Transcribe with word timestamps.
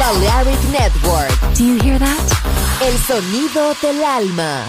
Balearic 0.00 0.58
Network. 0.72 1.54
Do 1.58 1.62
you 1.62 1.78
hear 1.78 1.98
that? 1.98 2.80
El 2.80 2.96
sonido 3.00 3.74
del 3.82 4.02
alma. 4.02 4.64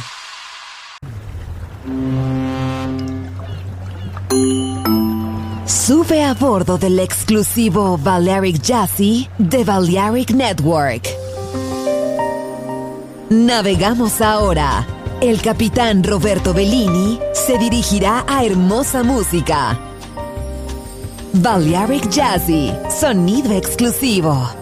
Sube 5.65 6.21
a 6.21 6.33
bordo 6.33 6.77
del 6.77 6.99
exclusivo 6.99 7.97
Balearic 7.97 8.61
Jazzy 8.61 9.29
de 9.37 9.63
Balearic 9.63 10.31
Network. 10.31 11.07
Navegamos 13.29 14.19
ahora. 14.19 14.85
El 15.21 15.41
capitán 15.41 16.03
Roberto 16.03 16.53
Bellini 16.53 17.17
se 17.33 17.57
dirigirá 17.57 18.25
a 18.27 18.43
hermosa 18.43 19.01
música. 19.01 19.79
Balearic 21.31 22.09
Jazzy, 22.09 22.73
sonido 22.99 23.53
exclusivo. 23.53 24.60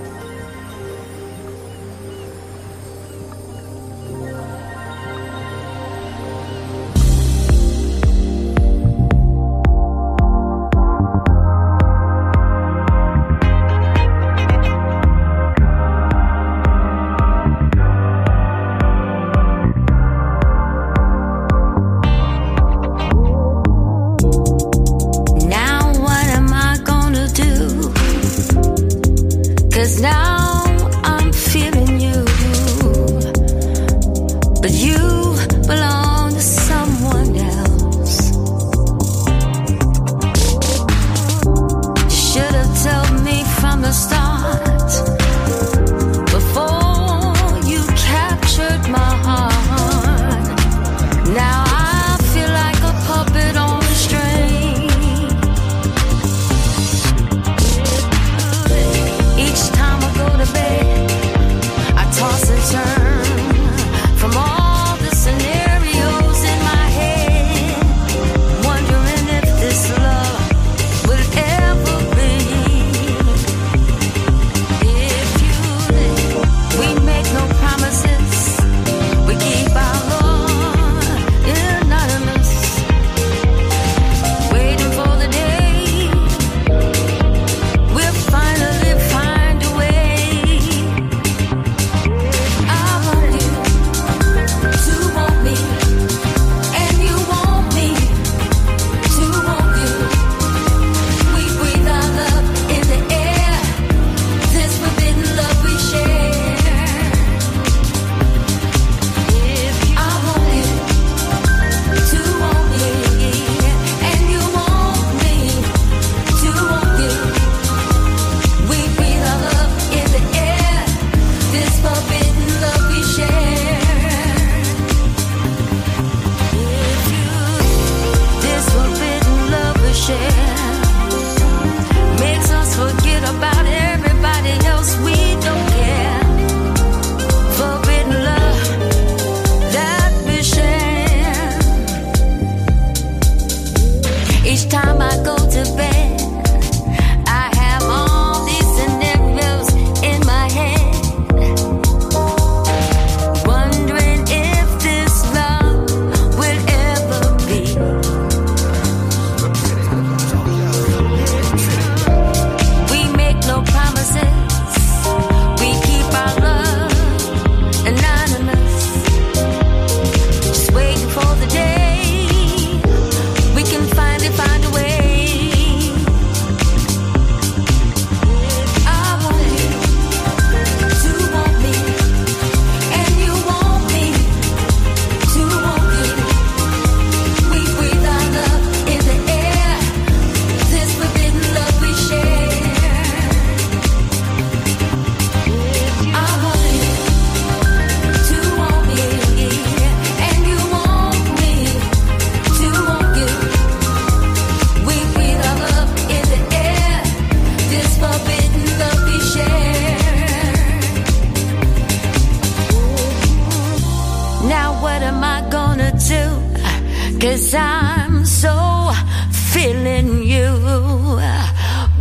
You 220.29 221.19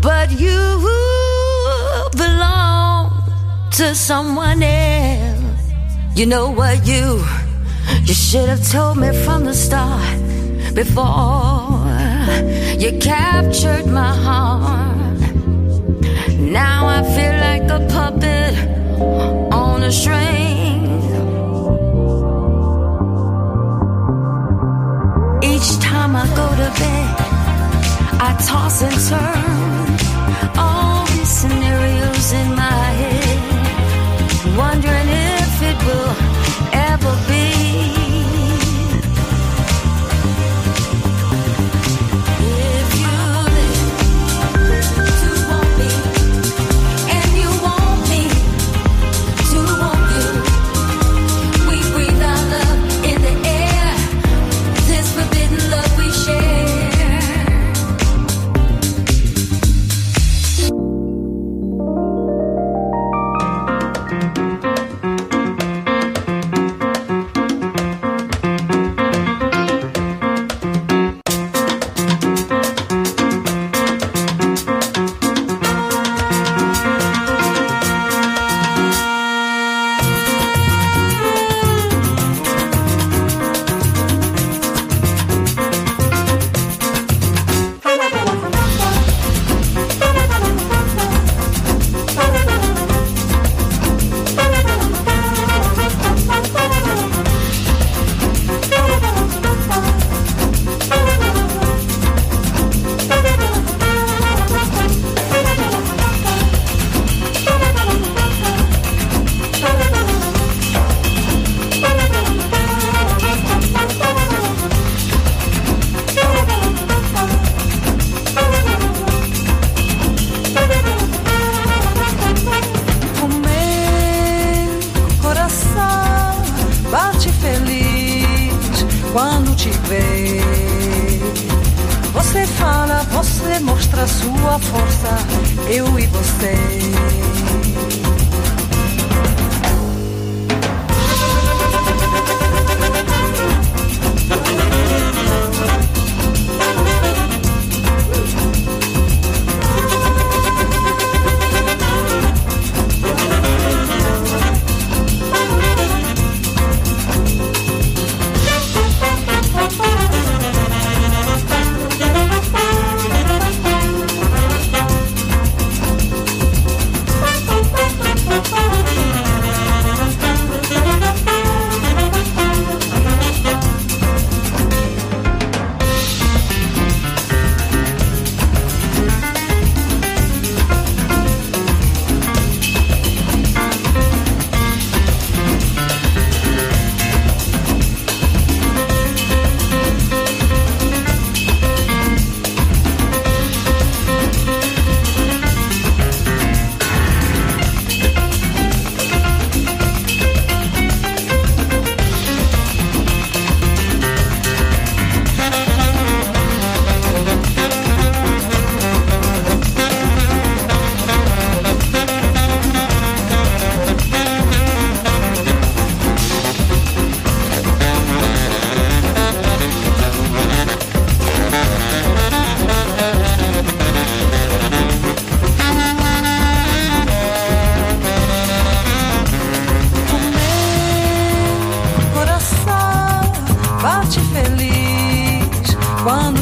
But 0.01 0.31
you 0.31 0.61
belong 2.17 3.11
to 3.73 3.94
someone 3.94 4.62
else. 4.62 5.73
You 6.15 6.26
know 6.26 6.50
what 6.50 6.87
you 6.87 7.25
you 8.05 8.15
should 8.15 8.49
have 8.49 8.70
told 8.70 8.99
me 8.99 9.12
from 9.25 9.44
the 9.44 9.55
start 9.55 10.19
before 10.75 11.87
you 12.79 12.99
captured 13.00 13.87
my 13.87 14.14
heart. 14.26 15.19
Now 16.38 16.87
I 16.87 17.03
feel 17.14 17.35
like 17.49 17.64
a 17.71 17.81
puppet 17.88 18.55
on 19.53 19.82
a 19.82 19.91
string. 19.91 20.68
I 26.58 26.64
to 26.64 26.70
bed, 26.81 27.14
I 28.20 28.31
toss 28.49 28.82
and 28.82 28.99
turn. 29.08 30.58
All 30.58 31.06
these 31.06 31.28
scenarios 31.28 32.32
in 32.32 32.57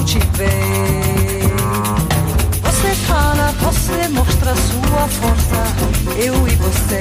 te 0.05 0.19
ver. 0.35 1.43
Você 2.63 2.95
fala, 3.07 3.53
você 3.61 4.09
mostra 4.09 4.55
sua 4.55 5.09
força, 5.09 5.65
eu 6.19 6.47
e 6.47 6.55
você. 6.57 7.01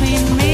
between 0.00 0.36
me 0.36 0.53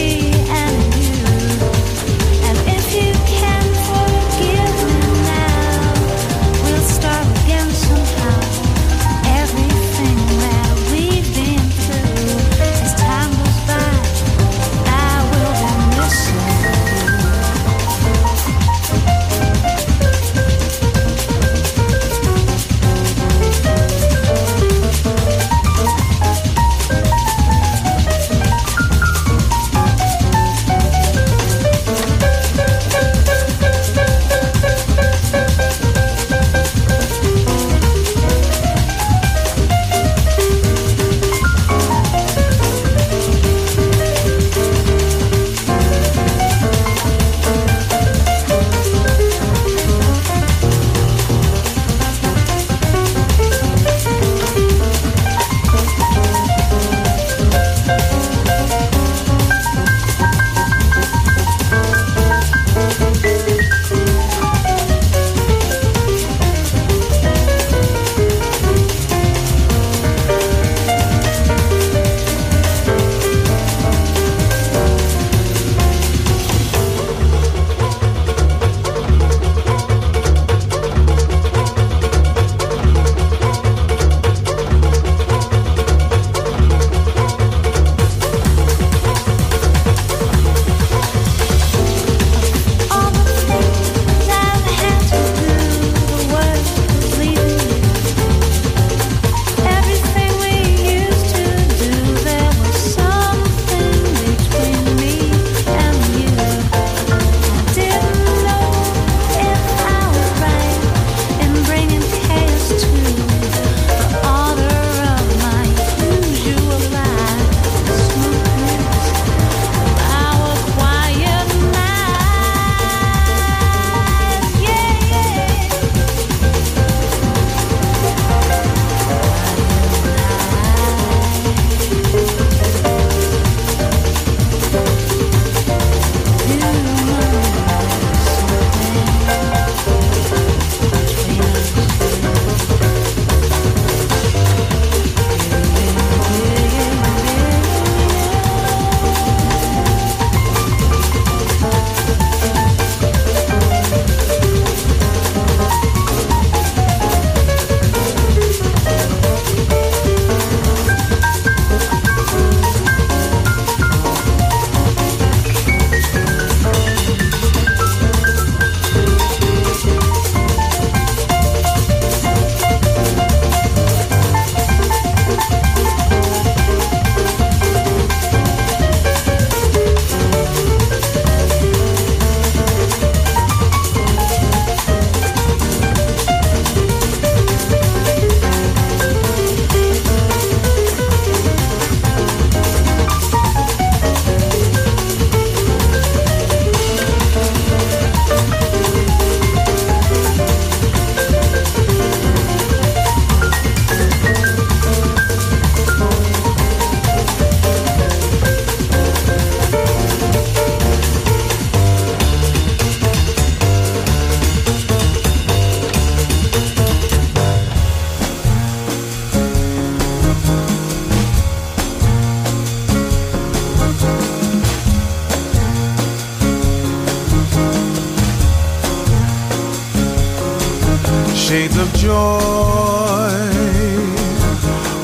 joy 232.11 233.39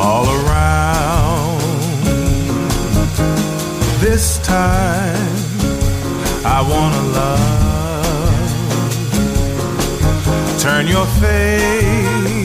all 0.06 0.26
around. 0.38 1.60
This 4.04 4.26
time 4.38 5.36
I 6.56 6.58
wanna 6.72 7.02
love. 7.18 8.48
Turn 10.64 10.84
your 10.94 11.06
face 11.22 12.35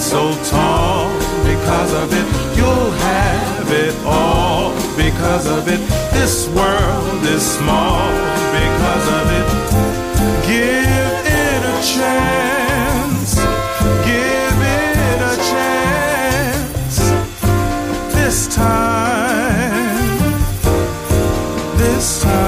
so 0.00 0.32
tall 0.44 1.10
because 1.44 1.92
of 1.92 2.12
it. 2.12 2.56
You'll 2.56 2.90
have 2.90 3.70
it 3.70 3.94
all 4.04 4.72
because 4.96 5.46
of 5.46 5.66
it. 5.68 5.80
This 6.12 6.48
world 6.48 7.24
is 7.24 7.42
small 7.42 8.08
because 8.54 9.06
of 9.18 9.26
it. 9.38 9.48
Give 10.46 11.24
it 11.26 11.62
a 11.74 11.78
chance. 11.94 13.34
Give 14.06 14.58
it 14.82 15.20
a 15.20 15.36
chance. 15.50 16.98
This 18.14 18.46
time. 18.54 20.38
This 21.76 22.22
time. 22.22 22.47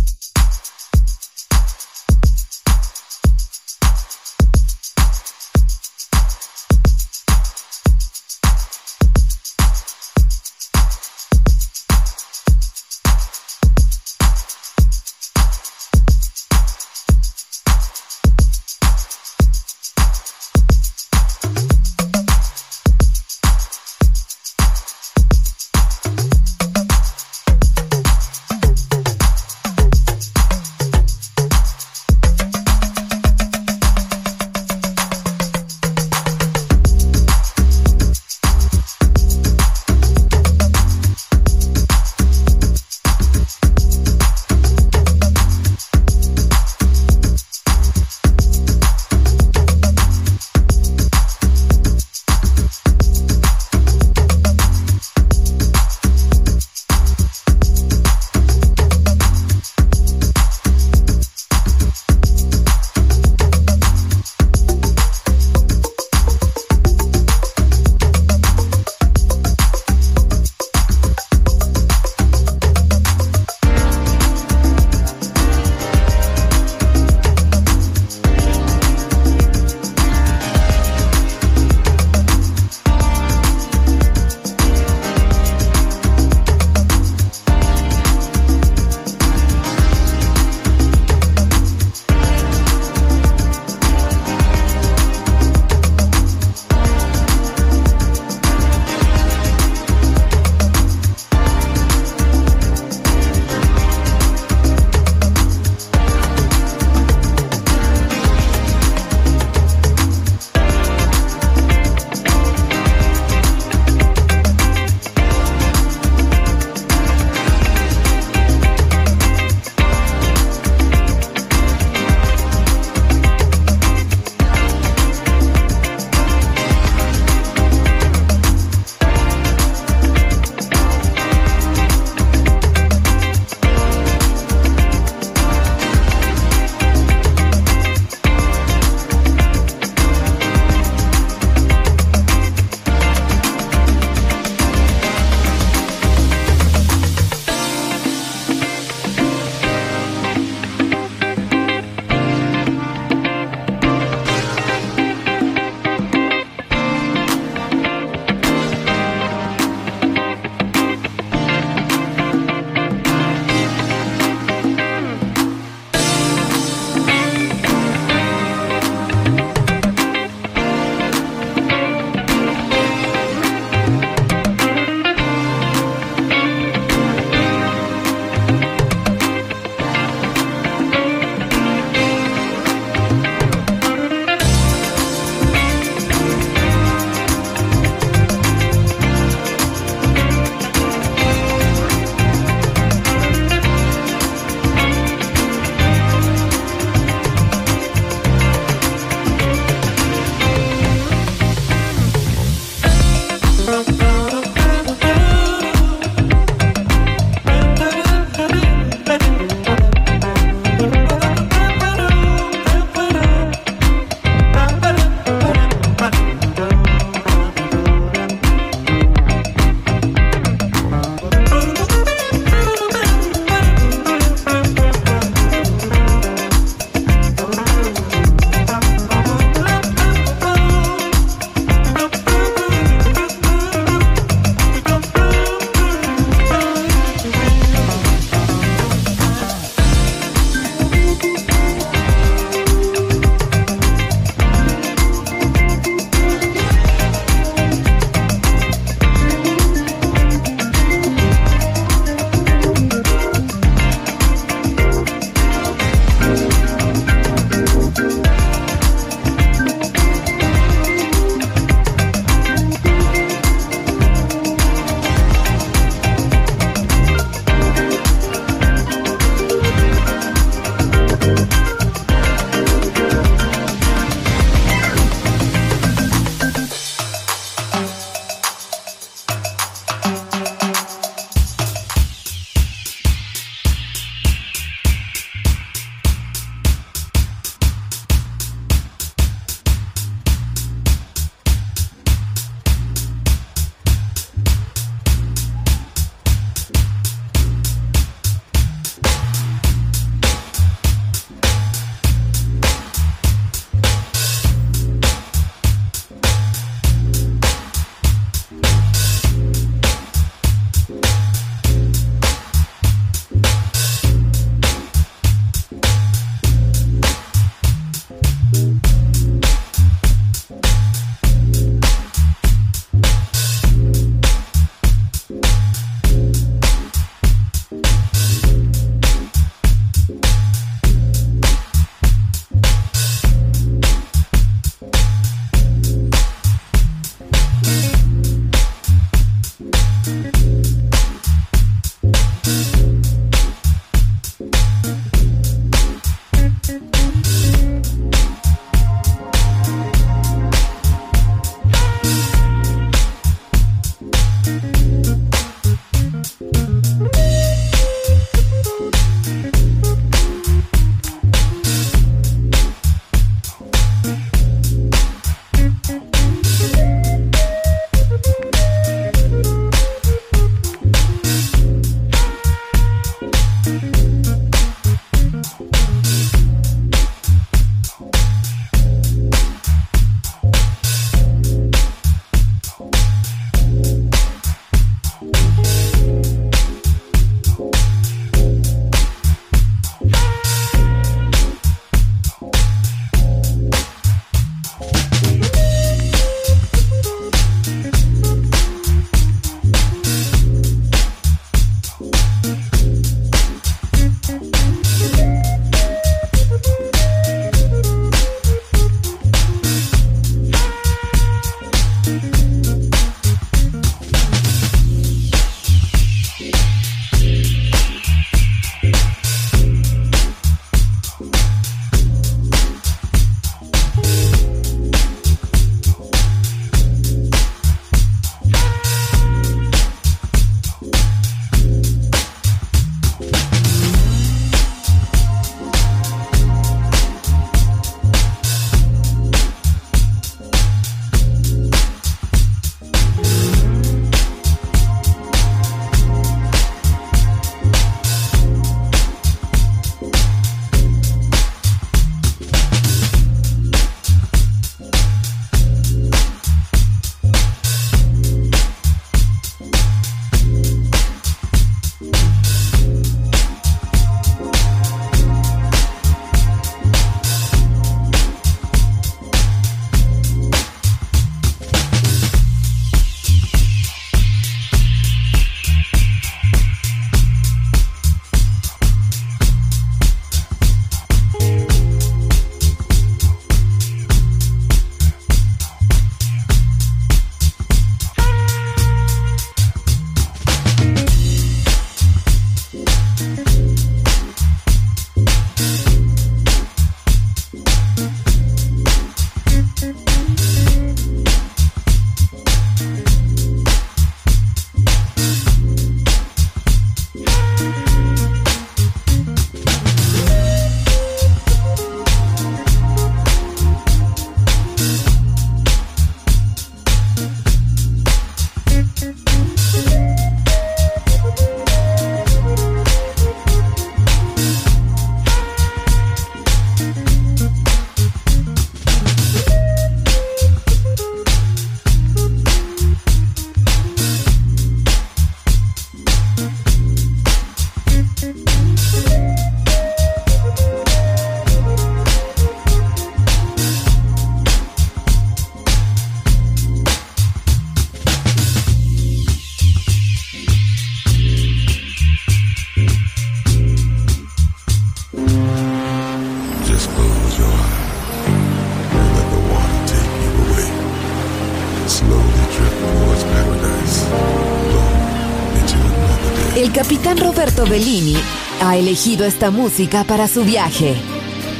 Elegido 568.81 569.25
esta 569.25 569.51
música 569.51 570.03
para 570.03 570.27
su 570.27 570.43
viaje. 570.43 570.95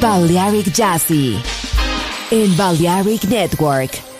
Balearic 0.00 0.72
Jazzy 0.72 1.38
en 2.32 2.56
Balearic 2.56 3.24
Network. 3.24 4.12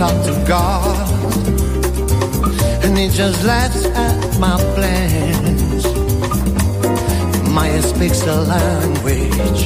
Talk 0.00 0.24
to 0.24 0.44
God, 0.48 0.96
and 2.82 2.96
He 2.96 3.08
just 3.10 3.44
laughs 3.44 3.84
at 3.84 4.38
my 4.38 4.56
plans. 4.74 5.84
Maya 7.54 7.82
speaks 7.82 8.22
a 8.22 8.40
language 8.54 9.62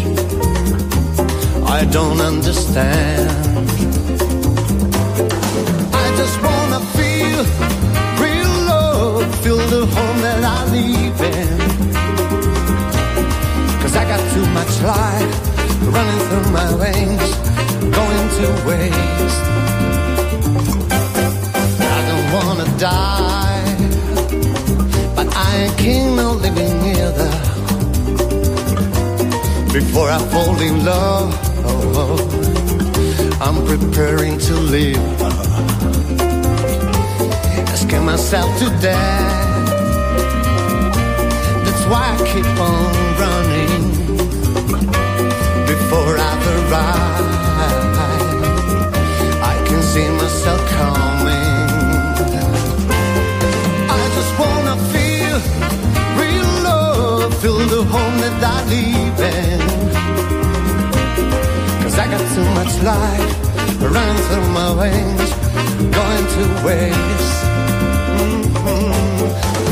I 1.79 1.85
don't 1.85 2.21
understand. 2.21 3.31
I 6.03 6.07
just 6.21 6.37
wanna 6.47 6.81
feel 6.99 7.43
real 8.25 8.55
love, 8.73 9.23
feel 9.45 9.63
the 9.75 9.87
home 9.95 10.19
that 10.27 10.43
I 10.43 10.59
live 10.73 11.21
in. 11.21 11.64
Cause 13.95 14.03
I 14.03 14.09
got 14.09 14.33
too 14.33 14.47
much 14.47 14.83
life 14.83 15.33
running 15.95 16.21
through 16.27 16.51
my 16.51 16.69
veins, 16.83 17.31
going 17.95 18.29
to 18.39 18.47
waste 18.67 19.43
I 21.79 21.99
don't 22.11 22.29
wanna 22.35 22.69
die, 22.77 23.77
but 25.15 25.29
I 25.37 25.57
ain't 25.63 25.79
keen 25.79 26.19
on 26.19 26.43
living 26.43 26.77
either. 26.97 27.31
Before 29.73 30.11
I 30.11 30.19
fall 30.33 30.61
in 30.61 30.85
love, 30.85 31.33
oh, 31.65 32.19
I'm 33.41 33.65
preparing 33.65 34.39
to 34.39 34.55
live. 34.55 35.23
Asking 37.69 38.05
myself 38.05 38.59
to 38.59 38.71
death. 38.81 39.45
That's 41.65 41.85
why 41.87 42.03
I 42.13 42.17
keep 42.33 42.47
on 42.59 43.05
running 43.21 43.54
before 45.95 46.19
I 46.19 46.35
arrive. 46.55 47.29
I 49.53 49.55
can 49.69 49.81
see 49.93 50.09
myself 50.21 50.61
coming. 50.79 51.69
I 53.99 54.03
just 54.17 54.33
wanna 54.43 54.77
feel 54.93 55.37
real 56.21 56.51
love 56.69 57.31
fill 57.43 57.63
the 57.75 57.83
home 57.95 58.17
that 58.25 58.37
I 58.55 58.59
live 58.75 59.21
in. 59.39 59.61
Cause 61.83 61.97
I 61.99 62.07
got 62.15 62.25
too 62.35 62.49
much 62.59 62.73
life 62.93 63.33
running 63.95 64.23
through 64.27 64.49
my 64.59 64.71
veins, 64.81 65.31
going 65.99 66.27
to 66.35 66.45
waste. 66.67 67.37
Mm-hmm. 68.19 69.55
I 69.59 69.64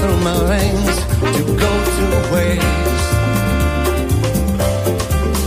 through 0.00 0.20
my 0.20 0.38
veins 0.46 0.96
to 1.36 1.42
go 1.64 1.72
to 1.96 2.04
waste. 2.32 3.10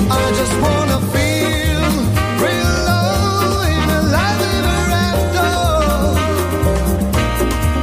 I 0.10 0.26
just 0.40 0.56
wanna 0.64 1.00
feel 1.16 1.84
real 2.46 2.74
love 2.90 3.66
in 3.78 3.88
a 4.00 4.02
life 4.18 4.42
ever 4.58 4.82
after. 5.10 5.52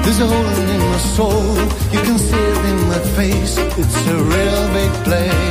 There's 0.05 0.21
a 0.21 0.27
hole 0.27 0.59
in 0.75 0.83
my 0.93 1.01
soul, 1.17 1.55
you 1.95 2.01
can 2.07 2.19
see 2.19 2.45
it 2.53 2.65
in 2.73 2.79
my 2.93 3.01
face. 3.17 3.55
It's 3.81 3.97
a 4.07 4.17
real 4.35 4.63
big 4.79 4.93
place. 5.05 5.48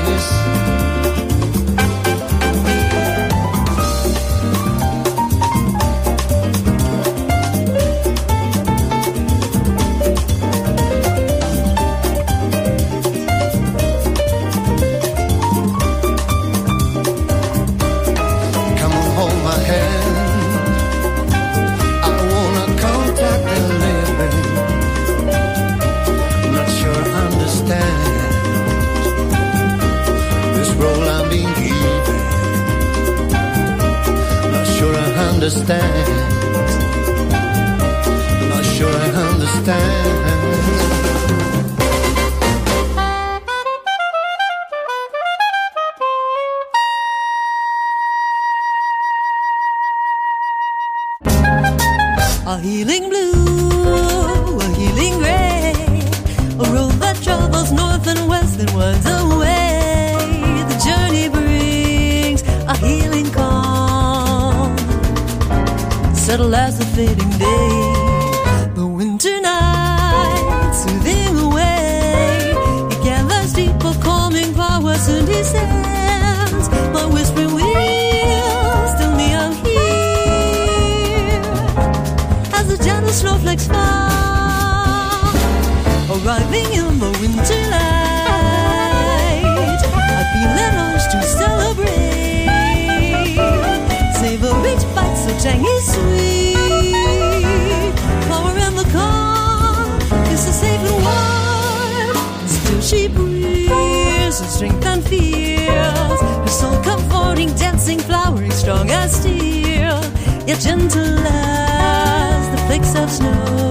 till 102.67 102.81
she 102.81 103.07
breathes 103.07 104.39
and 104.41 104.49
strength 104.49 104.85
and 104.85 105.03
fears. 105.07 106.19
Her 106.45 106.47
soul 106.47 106.77
comforting, 106.83 107.53
dancing, 107.55 107.99
flowering, 107.99 108.51
strong 108.51 108.89
as 108.91 109.15
steel, 109.19 109.99
yet 110.45 110.59
gentle 110.59 111.19
as 111.25 112.43
the 112.53 112.57
flakes 112.67 112.93
of 112.95 113.09
snow. 113.09 113.67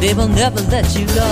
They 0.00 0.14
will 0.14 0.28
never 0.28 0.60
let 0.70 0.86
you 0.96 1.06
go. 1.06 1.28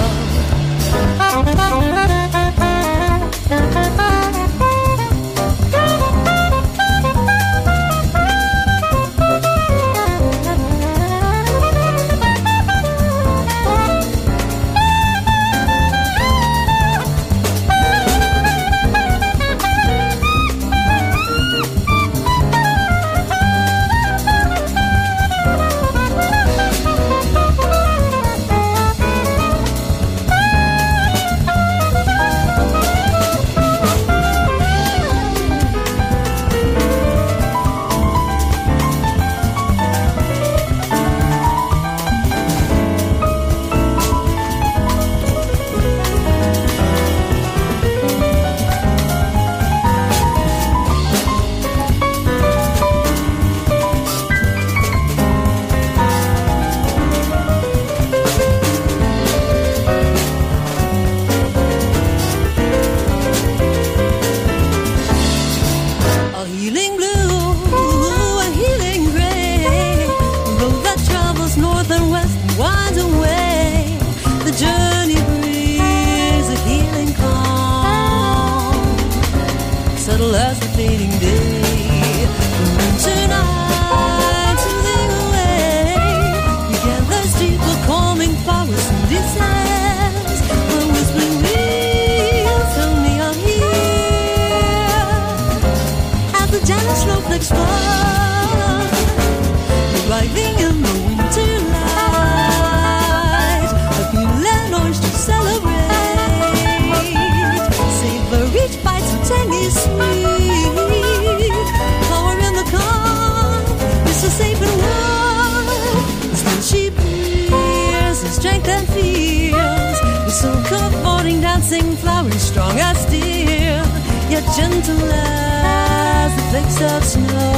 Gentle 124.57 125.13
as 125.13 126.35
the 126.37 126.43
flakes 126.51 126.81
of 126.93 127.05
snow. 127.05 127.53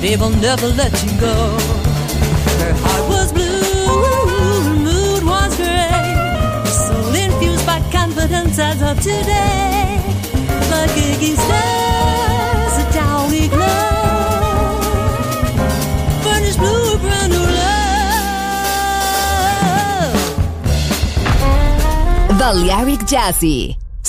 They 0.00 0.16
will 0.16 0.30
never 0.30 0.68
let 0.68 0.92
you 1.04 1.12
go. 1.20 1.34
Her 2.62 2.74
heart 2.82 3.08
was 3.08 3.32
blue, 3.32 4.02
her 4.66 4.74
mood 4.74 5.22
was 5.24 5.56
gray. 5.56 6.14
Soul 6.66 7.14
infused 7.14 7.64
by 7.66 7.80
confidence 7.92 8.58
as 8.58 8.82
of 8.82 8.98
today. 8.98 10.00
Like 10.72 10.90
Iggy 10.90 11.34
stars, 11.44 12.74
a 12.82 12.84
downy 12.92 13.46
glow. 13.48 14.80
Furnished 16.24 16.58
blue, 16.58 16.98
brand 16.98 17.32
new 17.32 17.46
love. 22.26 22.38
Balearic 22.38 23.00
Jazzy. 23.06 23.81